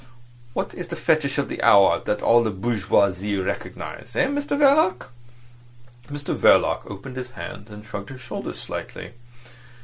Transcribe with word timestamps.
What 0.53 0.73
is 0.73 0.87
the 0.87 0.95
fetish 0.95 1.37
of 1.37 1.47
the 1.47 1.61
hour 1.61 1.99
that 2.05 2.23
all 2.23 2.43
the 2.43 2.49
bourgeoisie 2.49 3.37
recognise—eh, 3.37 4.25
Mr 4.29 4.57
Verloc?" 4.57 5.09
Mr 6.07 6.35
Verloc 6.35 6.89
opened 6.89 7.17
his 7.17 7.29
hands 7.37 7.69
and 7.69 7.85
shrugged 7.85 8.09
his 8.09 8.19
shoulders 8.19 8.57
slightly. 8.59 9.13